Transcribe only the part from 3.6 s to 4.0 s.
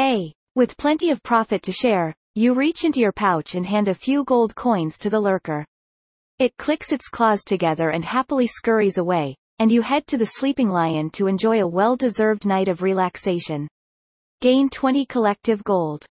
hand a